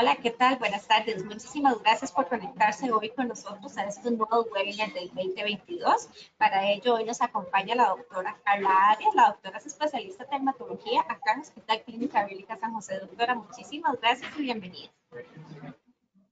[0.00, 0.58] Hola, ¿qué tal?
[0.58, 1.24] Buenas tardes.
[1.24, 6.08] Muchísimas gracias por conectarse hoy con nosotros a estos nuevos webinars del 2022.
[6.36, 9.12] Para ello, hoy nos acompaña la doctora Carla Arias.
[9.16, 13.00] La doctora es especialista en dermatología acá en el Hospital Clínica Bíblica San José.
[13.00, 14.88] Doctora, muchísimas gracias y bienvenida.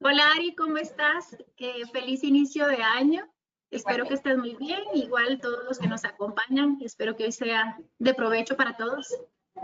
[0.00, 1.36] Hola Ari, ¿cómo estás?
[1.56, 3.28] Eh, feliz inicio de año.
[3.72, 6.78] Espero que estés muy bien, igual todos los que nos acompañan.
[6.82, 9.12] Espero que hoy sea de provecho para todos.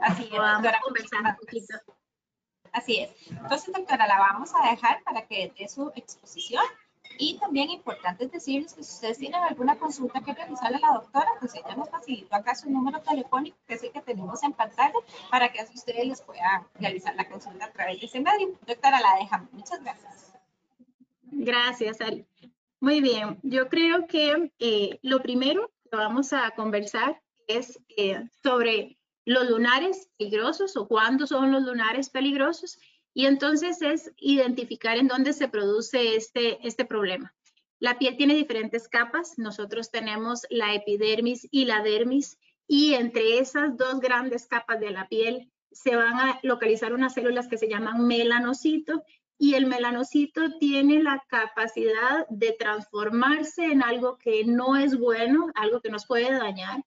[0.01, 2.02] Así es, doctora, conversar un poquito.
[2.73, 3.11] Así es.
[3.31, 6.65] Entonces, doctora, la vamos a dejar para que dé su exposición.
[7.19, 11.29] Y también importante decirles que si ustedes tienen alguna consulta que realizarle a la doctora,
[11.41, 14.99] pues ella nos facilitó acá su número telefónico, que es el que tenemos en pantalla,
[15.31, 18.59] para que así ustedes les puedan realizar la consulta a través de ese medio.
[18.67, 19.53] Doctora, la dejamos.
[19.53, 20.33] Muchas gracias.
[21.25, 22.27] Gracias, Ari.
[22.81, 28.99] Muy bien, yo creo que eh, lo primero que vamos a conversar es eh, sobre
[29.25, 32.79] los lunares peligrosos o cuándo son los lunares peligrosos
[33.15, 37.35] y entonces es identificar en dónde se produce este, este problema.
[37.79, 43.77] La piel tiene diferentes capas, nosotros tenemos la epidermis y la dermis y entre esas
[43.77, 48.07] dos grandes capas de la piel se van a localizar unas células que se llaman
[48.07, 49.03] melanocito
[49.39, 55.81] y el melanocito tiene la capacidad de transformarse en algo que no es bueno, algo
[55.81, 56.85] que nos puede dañar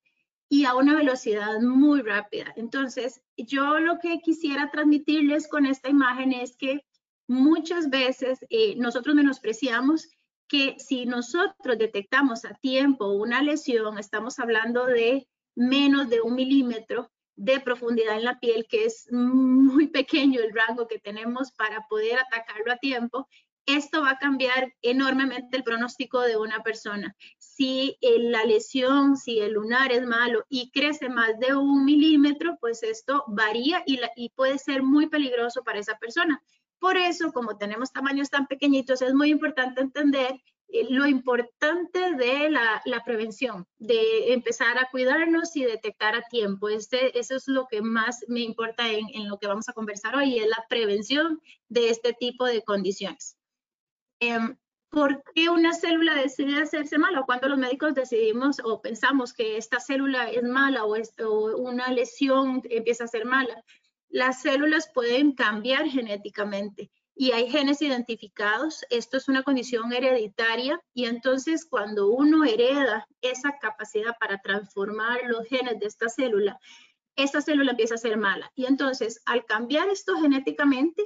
[0.50, 2.54] y a una velocidad muy rápida.
[2.56, 6.82] Entonces, yo lo que quisiera transmitirles con esta imagen es que
[7.28, 10.08] muchas veces eh, nosotros menospreciamos
[10.48, 17.12] que si nosotros detectamos a tiempo una lesión, estamos hablando de menos de un milímetro
[17.36, 22.20] de profundidad en la piel, que es muy pequeño el rango que tenemos para poder
[22.20, 23.28] atacarlo a tiempo,
[23.66, 27.16] esto va a cambiar enormemente el pronóstico de una persona.
[27.38, 32.84] Si la lesión, si el lunar es malo y crece más de un milímetro, pues
[32.84, 36.42] esto varía y, y puede ser muy peligroso para esa persona.
[36.80, 40.40] Por eso, como tenemos tamaños tan pequeñitos, es muy importante entender
[40.70, 46.70] eh, lo importante de la, prevención, de empezar a cuidarnos y detectar a tiempo.
[46.70, 50.16] Este, eso es lo que más me importa en, en lo que vamos a conversar
[50.16, 53.38] hoy, es la prevención de este tipo de condiciones.
[54.20, 54.58] Em,
[54.96, 57.24] ¿Por qué una célula decide hacerse mala?
[57.26, 62.62] Cuando los médicos decidimos o pensamos que esta célula es mala o, o una lesión
[62.70, 63.62] empieza a ser mala,
[64.08, 68.86] las células pueden cambiar genéticamente y hay genes identificados.
[68.90, 75.46] Esto es una condición hereditaria y entonces cuando uno hereda esa capacidad para transformar los
[75.48, 76.58] genes de esta célula,
[77.18, 78.52] esta célula empieza a ser mala.
[78.56, 81.06] Y entonces al cambiar esto genéticamente,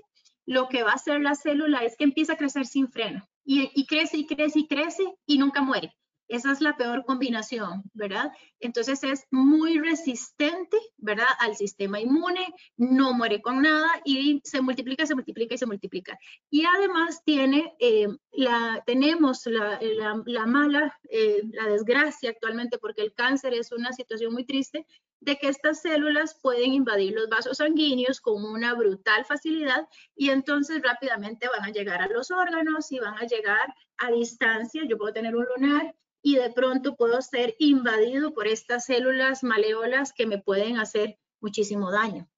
[0.49, 3.69] lo que va a hacer la célula es que empieza a crecer sin freno y,
[3.75, 5.93] y crece y crece y crece y nunca muere.
[6.27, 8.31] Esa es la peor combinación, ¿verdad?
[8.59, 11.27] Entonces es muy resistente, ¿verdad?
[11.39, 16.17] Al sistema inmune, no muere con nada y se multiplica, se multiplica y se multiplica.
[16.49, 23.13] Y además tiene, eh, la, tenemos la, la, mala, eh, la desgracia actualmente, porque el
[23.13, 24.87] cáncer es una situación muy triste,
[25.21, 30.81] de que estas células pueden invadir los vasos sanguíneos con una brutal facilidad y entonces
[30.81, 34.83] rápidamente van a llegar a los órganos y van a llegar a distancia.
[34.87, 40.13] Yo puedo tener un lunar y de pronto puedo ser invadido por estas células maleolas
[40.13, 42.29] que me pueden hacer muchísimo daño.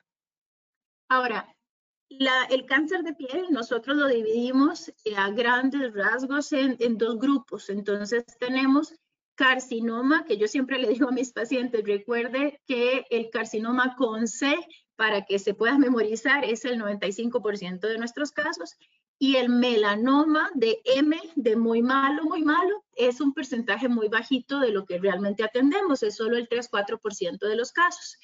[1.09, 1.55] Ahora,
[2.09, 7.69] el cáncer de piel nosotros lo dividimos a grandes rasgos en, en, dos grupos.
[7.69, 8.93] Entonces tenemos
[9.41, 14.55] carcinoma, que yo siempre le digo a mis pacientes, recuerde que el carcinoma con C,
[14.95, 18.75] para que se pueda memorizar, es el 95% de nuestros casos
[19.17, 24.59] y el melanoma de M, de muy malo, muy malo, es un porcentaje muy bajito
[24.59, 28.19] de lo que realmente atendemos, es solo el 3-4% de los casos.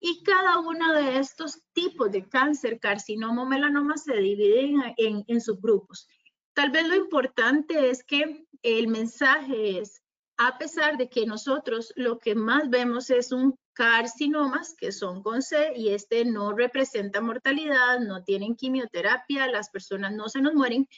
[0.00, 5.40] Y cada uno de estos tipos de cáncer, carcinoma o melanoma, se dividen en, en
[5.40, 6.06] subgrupos.
[6.52, 10.02] Tal vez lo importante es que el mensaje es,
[10.38, 15.42] a pesar de que nosotros lo que más vemos es un carcinomas que son con
[15.42, 20.88] C y este no representa mortalidad, no tienen quimioterapia, las personas no se nos mueren.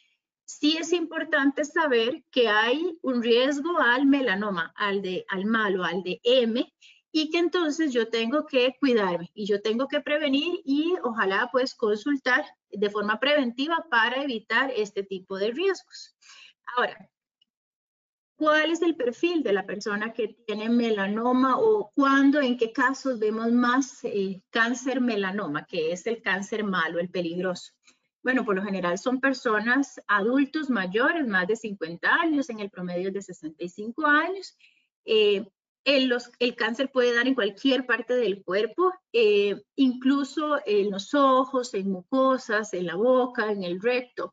[0.44, 6.02] Sí es importante saber que hay un riesgo al melanoma, al, de, al malo, al
[6.02, 6.70] de M,
[7.12, 11.74] y que entonces yo tengo que cuidarme y yo tengo que prevenir y ojalá pues
[11.74, 16.14] consultar de forma preventiva para evitar este tipo de riesgos.
[16.76, 17.10] Ahora,
[18.40, 23.18] cuál es el perfil de la persona que tiene melanoma o cuándo, en qué casos
[23.18, 27.74] vemos más eh, cáncer melanoma, que es el cáncer malo, el peligroso.
[28.22, 33.12] Bueno, por lo general son personas adultos mayores, más de 50 años, en el promedio
[33.12, 34.56] de 65 años.
[35.04, 35.44] Eh,
[35.84, 41.74] El, el, cáncer puede dar en cualquier parte del cuerpo, eh, incluso en los ojos,
[41.74, 44.32] en mucosas, en la boca, en el recto.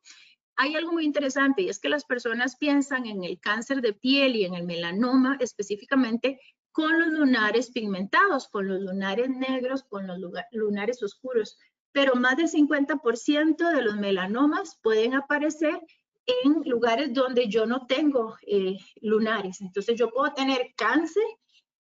[0.58, 4.36] Hay algo muy interesante y es que las personas piensan en el cáncer de piel
[4.36, 6.40] y en el melanoma específicamente
[6.72, 10.20] con los lunares pigmentados, con los lunares negros, con los
[10.52, 11.58] lunares oscuros,
[11.92, 15.80] pero más del 50% de los melanomas pueden aparecer
[16.28, 19.62] en lugares donde yo no tengo eh, lunares.
[19.62, 21.24] Entonces yo puedo tener cáncer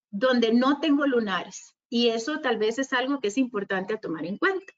[0.09, 4.25] donde no tengo lunares y eso tal vez es algo que es importante a tomar
[4.25, 4.73] en cuenta.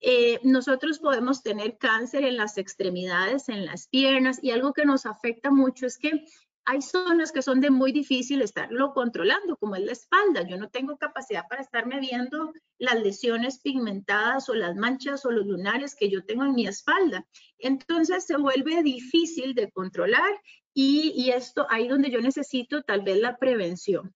[0.00, 5.06] Eh, nosotros podemos tener cáncer en las extremidades, en las piernas y algo que nos
[5.06, 6.24] afecta mucho es que
[6.68, 10.42] hay zonas que son de muy difícil estarlo controlando, como es la espalda.
[10.42, 15.46] Yo no tengo capacidad para estarme viendo las lesiones pigmentadas o las manchas o los
[15.46, 17.24] lunares que yo tengo en mi espalda.
[17.58, 20.30] Entonces se vuelve difícil de controlar
[20.74, 24.12] y, esto ahí donde yo necesito tal vez la prevención.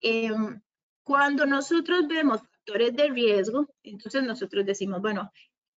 [0.00, 0.60] Em,
[1.04, 5.30] cuando nosotros vemos factores de riesgo, entonces nosotros decimos, bueno,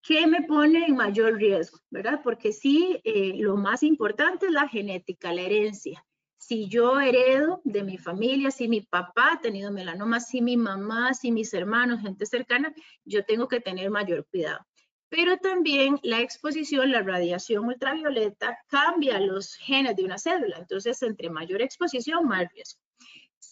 [0.07, 1.79] ¿Qué me pone en mayor riesgo?
[1.89, 2.21] ¿Verdad?
[2.23, 6.05] Porque sí, eh, lo más importante es la genética, la herencia.
[6.37, 11.15] Si yo heredo de mi familia, si mi papá ha tenido melanoma, si mi mamá,
[11.15, 12.75] si mis hermanos, gente cercana,
[13.07, 14.59] yo tengo que tener mayor cuidado.
[15.09, 20.59] Pero también la exposición, la radiación ultravioleta cambia los genes de una célula.
[20.59, 22.84] Entonces, entre mayor exposición, más riesgo.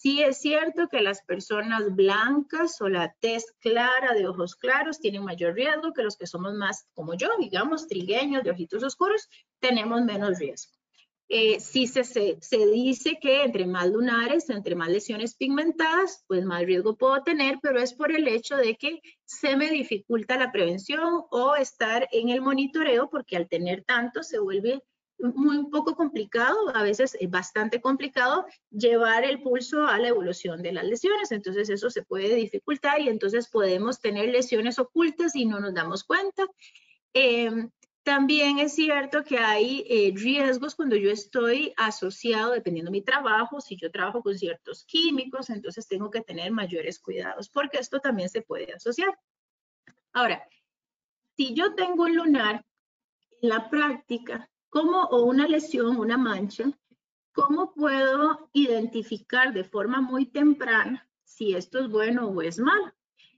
[0.03, 5.23] Sí es cierto que las personas blancas o la tez clara de ojos claros tienen
[5.23, 9.29] mayor riesgo que los que somos más como yo, digamos, trigueños de ojitos oscuros,
[9.61, 10.73] tenemos menos riesgo.
[11.29, 16.45] Eh, sí se, se, se, dice que entre más lunares, entre más lesiones pigmentadas, pues
[16.45, 20.51] más riesgo puedo tener, pero es por el hecho de que se me dificulta la
[20.51, 24.83] prevención o estar en el monitoreo, porque al tener tanto se vuelve
[25.23, 30.73] muy poco complicado, a veces es bastante complicado llevar el pulso a la evolución de
[30.73, 35.61] las lesiones, entonces eso se puede dificultar y entonces podemos tener lesiones ocultas y no
[35.61, 36.47] nos damos cuenta.
[37.15, 37.71] Em,
[38.03, 43.61] también es cierto que hay eh, riesgos cuando yo estoy asociado, dependiendo de mi trabajo,
[43.61, 48.29] si yo trabajo con ciertos químicos, entonces tengo que tener mayores cuidados porque esto también
[48.29, 49.17] se puede asociar.
[50.13, 50.47] Ahora,
[51.37, 52.65] si yo tengo un lunar,
[53.41, 56.65] en la práctica ¿Cómo, o una lesión, una mancha,
[57.35, 62.91] cómo puedo identificar de forma muy temprana si esto es bueno o es malo?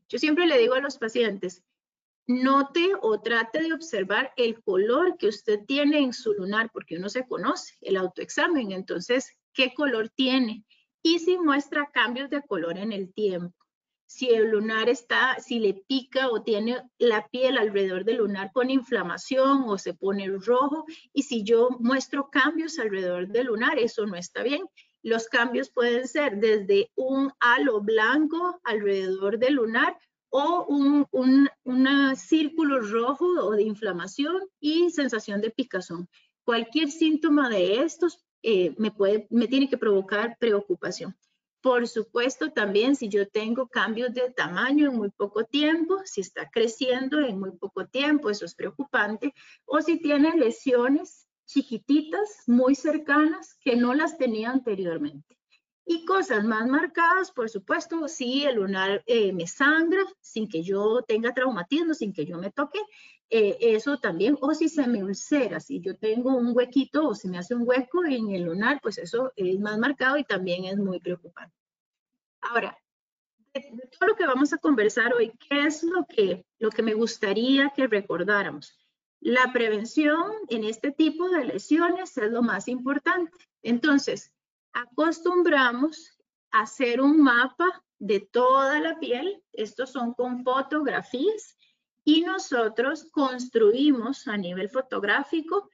[0.09, 1.65] Yo siempre le digo a los pacientes,
[2.29, 7.09] note o trate de observar el color que usted tiene en su lunar, porque uno
[7.09, 10.65] se conoce, el autoexamen, entonces, ¿qué color tiene?
[11.03, 13.64] Y si muestra cambios de color en el tiempo
[14.15, 18.71] si el lunar está, si le pica o tiene la piel alrededor del lunar con
[18.71, 24.15] inflamación o se pone rojo y si yo muestro cambios alrededor del lunar, eso no
[24.15, 24.63] está bien.
[25.03, 29.99] Los cambios pueden ser desde un halo blanco alrededor del lunar
[30.31, 31.49] o un,
[32.17, 36.09] círculo rojo o de inflamación y sensación de picazón.
[36.45, 41.17] Cualquier síntoma de estos eh, me, puede, me tiene que provocar preocupación.
[41.65, 46.51] Por supuesto, también si yo tengo cambios de tamaño en muy poco tiempo, si está
[46.51, 49.33] creciendo en muy poco tiempo, eso es preocupante,
[49.65, 55.39] o si tiene lesiones chiquititas, muy cercanas, que no las tenía anteriormente.
[55.87, 61.01] Y cosas más marcadas, por supuesto, si el lunar eh, me sangra sin que yo
[61.09, 62.81] tenga traumatismo, sin que yo me toque,
[63.31, 67.29] eh, eso también, o si se me ulcera, si yo tengo un huequito o se
[67.29, 70.77] me hace un hueco en el lunar, pues eso es más marcado y también es
[70.77, 71.55] muy preocupante.
[72.41, 72.79] Ahora,
[73.55, 73.61] de,
[73.99, 77.73] todo lo que vamos a conversar hoy, ¿qué es lo que, lo que me gustaría
[77.75, 78.79] que recordáramos?
[79.21, 83.33] La prevención en este tipo de lesiones es lo más importante.
[83.63, 84.33] Entonces,
[84.73, 86.19] acostumbramos
[86.51, 89.43] a hacer un mapa de toda la piel.
[89.53, 91.57] Estos son con fotografías
[92.05, 95.71] y nosotros construimos a nivel fotográfico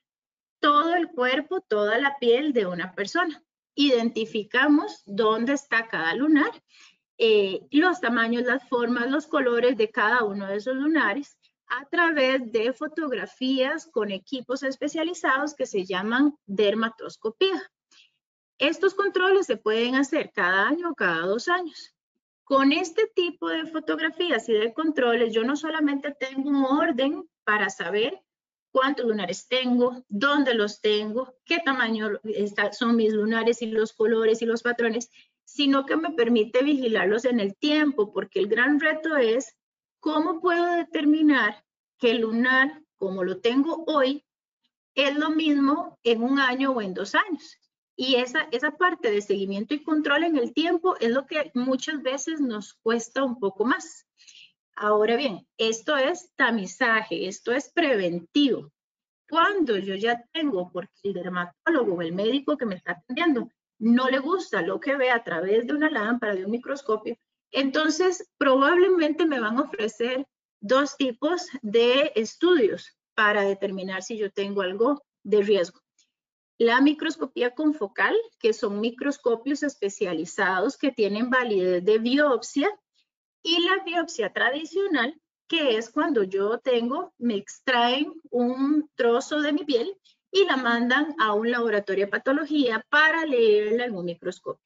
[0.61, 3.43] todo el cuerpo, toda la piel de una persona.
[3.75, 6.51] Identificamos dónde está cada lunar,
[7.19, 12.51] eh, los tamaños, las formas, los colores de cada uno de esos lunares a través
[12.51, 17.63] de fotografías con equipos especializados que se llaman dermatoscopía.
[18.59, 21.95] Estos controles se pueden hacer cada año o cada dos años.
[22.51, 27.71] Con este tipo de fotografías y de controles, yo no solamente tengo un orden para
[27.71, 28.21] saber
[28.73, 32.19] cuántos lunares tengo, dónde los tengo, qué tamaño
[32.73, 35.13] son mis lunares y los colores y los patrones,
[35.45, 39.57] sino que me permite vigilarlos en el tiempo, porque el gran reto es
[40.01, 41.65] cómo puedo determinar
[42.01, 44.25] que el lunar, como lo tengo hoy,
[44.97, 47.60] es lo mismo en un año o en dos años.
[48.03, 52.01] Y esa, esa parte de seguimiento y control en el tiempo es lo que muchas
[52.01, 54.07] veces nos cuesta un poco más.
[54.75, 58.73] Ahora bien, esto es tamizaje, esto es preventivo.
[59.29, 64.09] Cuando yo ya tengo, porque el dermatólogo o el médico que me está atendiendo no
[64.09, 67.19] le gusta lo que ve a través de una lámpara, de un microscopio,
[67.51, 70.27] entonces probablemente me van a ofrecer
[70.59, 75.83] dos tipos de estudios para determinar si yo tengo algo de riesgo.
[76.61, 82.69] La microscopía confocal, que son microscopios especializados que tienen validez de biopsia,
[83.43, 89.65] y la biopsia tradicional, que es cuando yo tengo, me extraen un trozo de mi
[89.65, 89.97] piel
[90.31, 94.63] y la mandan a un laboratorio de patología para leerla en un microscopio.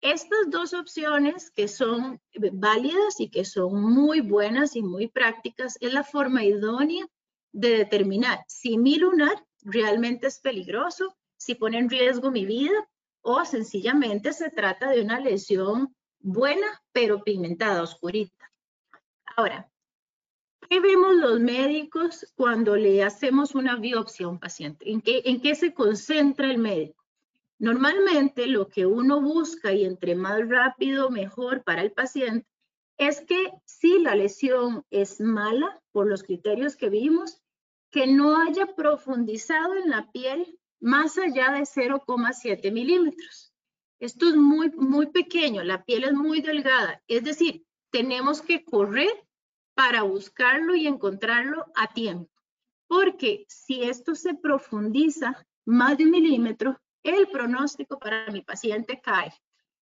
[0.00, 2.20] Estas dos opciones que son
[2.50, 7.06] válidas y que son muy buenas y muy prácticas es la forma idónea
[7.52, 12.88] de determinar si mi lunar realmente es peligroso, si pone en riesgo mi vida
[13.20, 18.50] o sencillamente se trata de una lesión buena pero pigmentada, oscurita.
[19.36, 19.70] Ahora,
[20.70, 24.90] ¿qué vemos los médicos cuando le hacemos una biopsia a un paciente?
[24.90, 27.04] ¿En qué, en qué se concentra el médico?
[27.58, 32.46] Normalmente lo que uno busca y entre más rápido mejor para el paciente
[32.98, 37.42] es que si la lesión es mala por los criterios que vimos,
[37.90, 43.52] que no haya profundizado en la piel más allá de 0,7 milímetros.
[43.98, 49.08] Esto es muy, muy pequeño, la piel es muy delgada, es decir, tenemos que correr
[49.74, 52.30] para buscarlo y encontrarlo a tiempo,
[52.88, 59.32] porque si esto se profundiza más de un milímetro, el pronóstico para mi paciente cae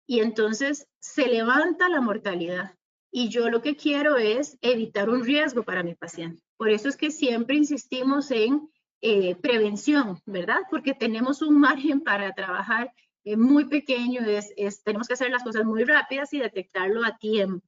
[0.06, 2.76] y entonces se levanta la mortalidad.
[3.12, 6.43] Y yo lo que quiero es evitar un riesgo para mi paciente.
[6.58, 8.70] Por eso es que siempre insistimos en
[9.02, 10.62] eh, prevención, ¿verdad?
[10.70, 12.94] Porque tenemos un margen para trabajar
[13.26, 17.66] eh, muy pequeño, es, tenemos que hacer las cosas muy rápidas y detectarlo a tiempo.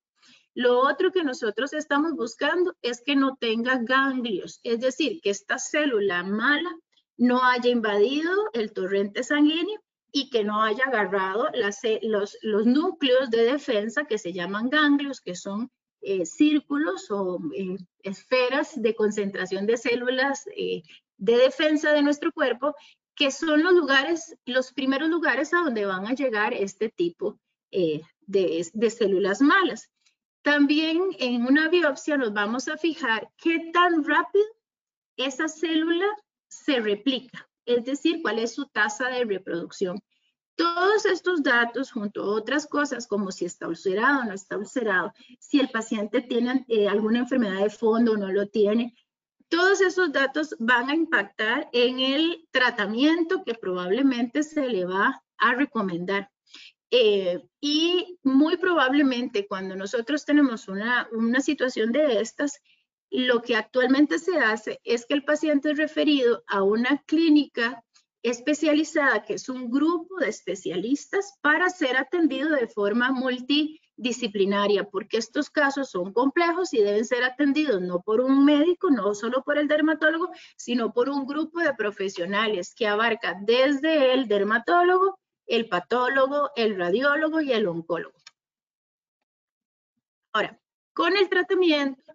[0.53, 5.59] Lo otro que nosotros estamos buscando es que no tenga ganglios, es decir, que esta
[5.59, 6.73] célula mala
[7.17, 9.81] no haya invadido el torrente sanguíneo
[10.13, 11.49] y que no haya agarrado
[12.01, 15.69] los, los núcleos de defensa que se llaman ganglios, que son
[16.07, 20.83] eh, círculos o eh, esferas de concentración de células eh,
[21.17, 22.75] de defensa de nuestro cuerpo,
[23.15, 27.39] que son los lugares, los primeros lugares a donde van a llegar este tipo
[27.71, 29.89] de, de células malas.
[30.43, 34.45] También en una biopsia nos vamos a fijar qué tan rápido
[35.17, 36.05] esa célula
[36.47, 39.99] se replica, es decir, cuál es su tasa de reproducción.
[40.55, 45.13] Todos estos datos, junto a otras cosas como si está ulcerado o no está ulcerado,
[45.39, 48.95] si el paciente tiene eh, alguna enfermedad de fondo o no lo tiene,
[49.49, 55.53] todos esos datos van a impactar en el tratamiento que probablemente se le va a
[55.53, 56.31] recomendar.
[56.91, 62.61] Eh, y muy probablemente cuando nosotros tenemos una, una situación de estas,
[63.09, 67.84] lo que actualmente se hace es que el paciente es referido a una clínica
[68.29, 75.51] especializada, que es un grupo de especialistas para ser atendido de forma multidisciplinaria, porque estos
[75.51, 79.67] casos son complejos y deben ser atendidos no por un médico, no solo por el
[79.67, 86.77] dermatólogo, sino por un grupo de profesionales que abarca desde el dermatólogo, el patólogo, el
[86.77, 88.17] radiólogo y el oncólogo.
[90.33, 90.59] Ahora,
[90.93, 92.11] con el tratamiento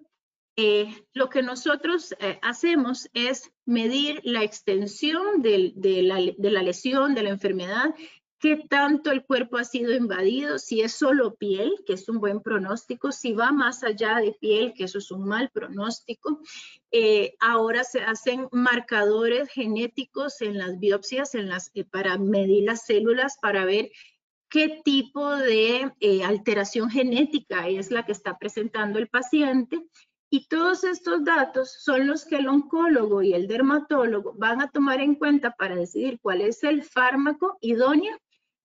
[0.62, 7.30] eh, lo que nosotros eh, hacemos es medir la extensión de, la, lesión, de la
[7.30, 7.94] enfermedad,
[8.38, 12.42] qué tanto el cuerpo ha sido invadido, si es solo piel, que es un buen
[12.42, 16.42] pronóstico, si va más allá de piel, que eso es un mal pronóstico.
[16.90, 23.38] Eh, ahora se hacen marcadores genéticos en las biopsias en las, para medir las células,
[23.40, 23.90] para ver
[24.50, 25.90] qué tipo de
[26.22, 29.86] alteración genética es la que está presentando el paciente
[30.30, 35.00] y todos estos datos son los que el oncólogo y el dermatólogo van a tomar
[35.00, 38.16] en cuenta para decidir cuál es el fármaco idóneo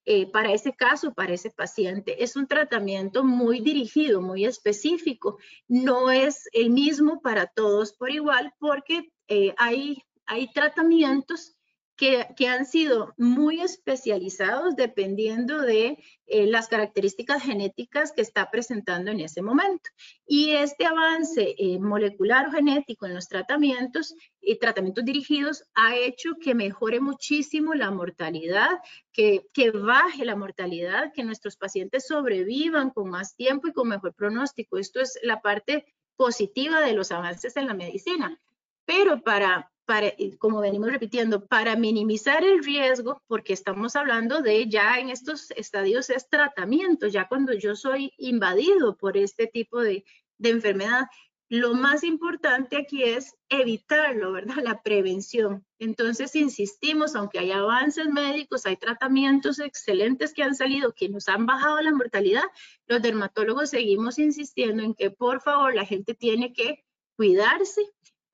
[0.05, 2.23] eh, para ese caso, para ese paciente.
[2.23, 5.39] Es un tratamiento muy dirigido, muy específico.
[5.67, 11.54] No es el mismo para todos por igual porque eh, hay, hay tratamientos
[11.95, 15.97] que, han sido muy especializados dependiendo de
[16.27, 19.89] eh, las características genéticas que está presentando en ese momento.
[20.27, 26.31] Y este avance eh, molecular o genético en los tratamientos y tratamientos dirigidos ha hecho
[26.39, 28.79] que mejore muchísimo la mortalidad,
[29.13, 34.13] que, que baje la mortalidad, que nuestros pacientes sobrevivan con más tiempo y con mejor
[34.13, 34.77] pronóstico.
[34.77, 35.85] Esto es la parte
[36.17, 38.39] positiva de los avances en la medicina.
[38.85, 44.99] Pero para para, como venimos repitiendo, para minimizar el riesgo, porque estamos hablando de ya
[44.99, 50.03] en estos estadios es tratamiento, ya cuando yo soy invadido por este tipo de,
[50.37, 51.07] de enfermedad,
[51.47, 54.55] lo más importante aquí es evitarlo, ¿verdad?
[54.63, 55.63] La prevención.
[55.77, 61.45] Entonces, insistimos, aunque hay avances médicos, hay tratamientos excelentes que han salido, que nos han
[61.45, 62.45] bajado la mortalidad,
[62.87, 66.83] los dermatólogos seguimos insistiendo en que, por favor, la gente tiene que
[67.15, 67.81] cuidarse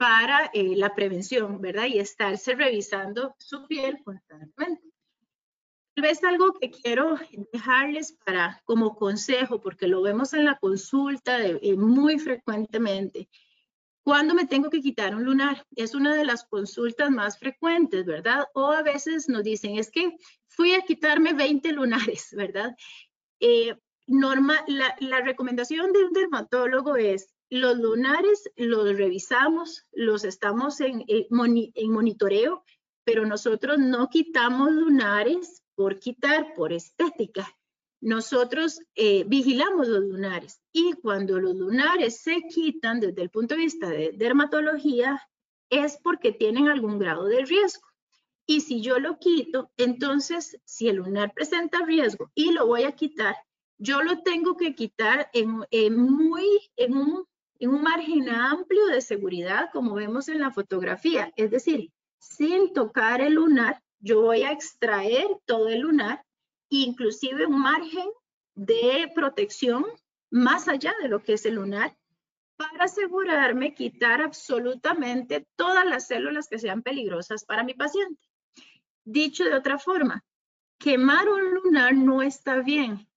[0.01, 1.86] para eh, la prevención, ¿verdad?
[1.86, 4.81] Y estarse revisando su piel constantemente.
[5.93, 7.20] Tal vez algo que quiero
[7.53, 13.29] dejarles para como consejo, porque lo vemos en la consulta eh, muy frecuentemente.
[14.01, 15.67] ¿Cuándo me tengo que quitar un lunar?
[15.75, 18.48] Es una de las consultas más frecuentes, ¿verdad?
[18.55, 20.17] O a veces nos dicen, es que
[20.48, 22.75] fui a quitarme 20 lunares, ¿verdad?
[23.39, 23.75] Eh,
[24.08, 31.91] norma, la, recomendación de un dermatólogo es, los lunares los revisamos, los estamos en, en
[31.91, 32.63] monitoreo,
[33.03, 37.48] pero nosotros no quitamos lunares por quitar, por estética.
[38.00, 43.62] Nosotros eh, vigilamos los lunares y cuando los lunares se quitan desde el punto de
[43.62, 45.22] vista de dermatología
[45.70, 47.86] es porque tienen algún grado de riesgo.
[48.46, 52.93] Y si yo lo quito, entonces si el lunar presenta riesgo y lo voy a
[52.93, 53.36] quitar,
[53.77, 55.65] yo lo tengo que quitar en,
[55.98, 57.25] muy, en un,
[57.62, 61.32] en un margen amplio de seguridad, como vemos en la fotografía.
[61.36, 66.25] Es decir, sin tocar el lunar yo voy a extraer todo el lunar,
[66.70, 68.10] inclusive un margen
[68.56, 69.86] de protección
[70.32, 71.96] más allá de lo que es el lunar,
[72.58, 78.20] para asegurarme quitar absolutamente todas las células que sean peligrosas para mi paciente.
[79.03, 80.24] Dicho de otra forma,
[80.80, 83.08] quemar un lunar no está bien.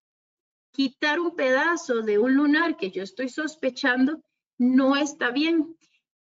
[0.71, 4.23] Quitar un pedazo de un lunar que yo estoy sospechando
[4.59, 5.77] no está bien.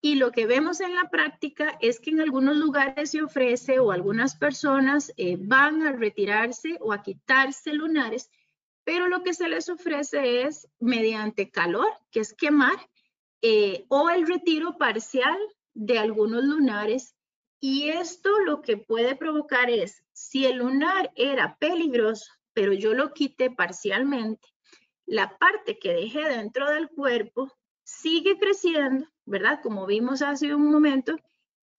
[0.01, 3.91] Y lo que vemos en la práctica es que en algunos lugares se ofrece o
[3.91, 8.29] algunas personas eh, van a retirarse o a quitarse lunares,
[8.84, 12.78] pero lo que se les ofrece es mediante calor, que es quemar,
[13.41, 15.38] eh, o el retiro parcial
[15.73, 17.15] de algunos lunares.
[17.60, 23.12] Y esto lo que puede provocar es, si el lunar era peligroso, pero yo lo
[23.12, 24.47] quité parcialmente,
[25.08, 27.52] la parte que dejé dentro del cuerpo
[27.86, 29.60] sigue creciendo ¿verdad?
[29.62, 31.15] Como vimos hace un momento,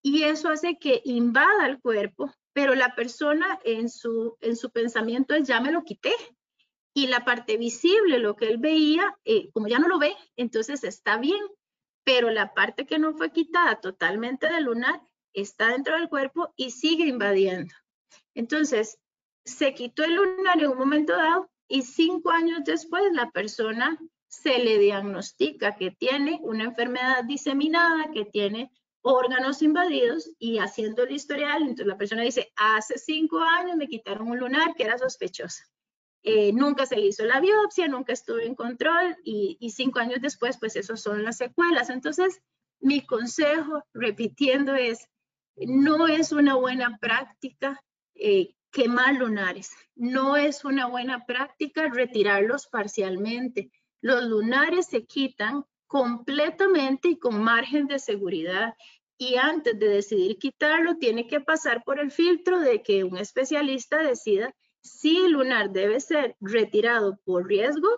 [0.03, 5.35] y eso hace que invada el cuerpo, pero la persona en su, en su pensamiento
[5.35, 6.13] es ya me lo quité.
[6.95, 10.83] Y la parte visible, lo que él veía, eh, como ya no lo ve, entonces
[10.85, 11.41] está bien,
[12.05, 15.03] pero la parte que no fue quitada totalmente del lunar
[15.35, 17.75] está dentro del cuerpo y sigue invadiendo.
[18.35, 18.99] Entonces,
[19.45, 23.99] se quitó el lunar en un momento dado y cinco años después la persona
[24.43, 28.71] se le diagnostica que tiene una enfermedad diseminada, que tiene
[29.03, 34.29] órganos invadidos y haciendo el historial, entonces la persona dice, hace cinco años me quitaron
[34.29, 35.65] un lunar que era sospechosa.
[36.23, 40.75] Eh, nunca se hizo la biopsia, nunca estuve en control y, cinco años después, pues
[40.75, 41.89] esos son las secuelas.
[41.89, 42.41] Entonces,
[42.81, 45.09] mi consejo, repitiendo, es,
[45.55, 47.81] no es una buena práctica
[48.17, 57.09] eh, quemar lunares, no es una buena práctica retirarlos parcialmente los lunares se quitan completamente
[57.09, 58.75] y con margen de seguridad.
[59.19, 63.99] Y antes de decidir quitarlo, tiene que pasar por el filtro de que un especialista
[63.99, 67.89] decida si el lunar debe ser retirado por riesgo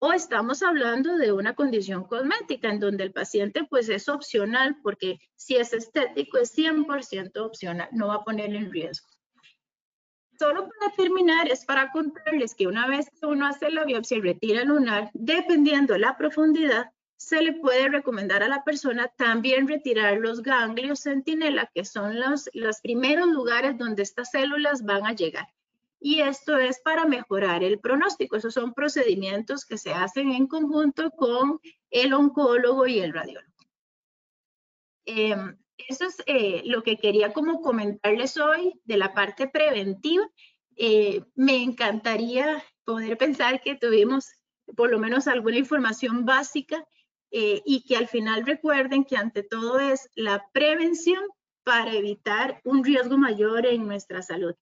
[0.00, 5.18] o estamos hablando de una condición cosmética en donde el paciente pues es opcional porque
[5.34, 9.08] si es estético es 100% opcional, no va a poner en riesgo.
[10.38, 14.20] Solo para terminar, es para contarles que una vez que uno hace la biopsia y
[14.20, 19.66] retira el lunar, dependiendo de la profundidad, se le puede recomendar a la persona también
[19.66, 25.12] retirar los ganglios centinela, que son los, los primeros lugares donde estas células van a
[25.12, 25.48] llegar.
[25.98, 28.36] Y esto es para mejorar el pronóstico.
[28.36, 31.58] Esos son procedimientos que se hacen en conjunto con
[31.90, 33.48] el oncólogo y el radiólogo.
[35.04, 40.28] Em, eso es eh, lo que quería como comentarles hoy de la parte preventiva.
[40.76, 44.30] Eh, me encantaría poder pensar que tuvimos
[44.76, 46.84] por lo menos alguna información básica
[47.30, 51.22] eh, y que al final recuerden que ante todo es la prevención
[51.64, 54.54] para evitar un riesgo mayor en nuestra salud.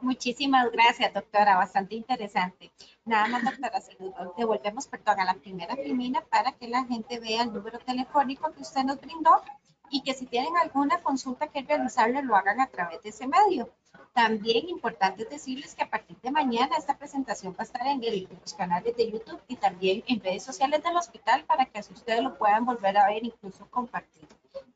[0.00, 1.56] Muchísimas gracias, doctora.
[1.56, 2.70] Bastante interesante.
[3.04, 3.96] Nada más, doctora, si
[4.36, 8.62] devolvemos, perdón, a la primera filmina para que la gente vea el número telefónico que
[8.62, 9.42] usted nos brindó
[9.90, 13.70] y que si tienen alguna consulta que realizarle lo hagan a través de ese medio.
[14.12, 18.00] También importante decirles que a partir de mañana esta presentación va a estar en,
[18.40, 22.22] los canales de YouTube y también en redes sociales del hospital para que así ustedes
[22.22, 24.28] lo puedan volver a ver, incluso compartir.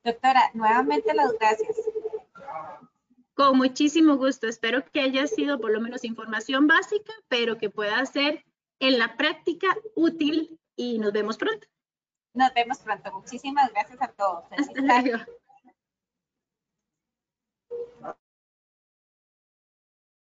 [0.05, 1.77] Doctora, nuevamente las gracias.
[3.39, 4.49] Con muchísimo gusto.
[4.49, 8.45] Espero que haya sido por lo menos información básica, pero que pueda ser
[8.81, 11.69] en la práctica útil y nos vemos pronto.
[12.35, 13.13] Nos vemos pronto.
[13.13, 14.45] Muchísimas gracias a todos.
[14.51, 15.19] Hasta luego.